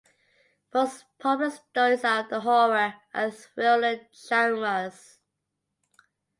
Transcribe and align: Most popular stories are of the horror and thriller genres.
Most 0.73 1.05
popular 1.19 1.51
stories 1.51 2.03
are 2.03 2.21
of 2.23 2.29
the 2.31 2.39
horror 2.39 2.95
and 3.13 3.31
thriller 3.31 3.99
genres. 4.27 5.19